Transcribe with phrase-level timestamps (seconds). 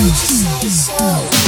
[0.00, 1.39] Show.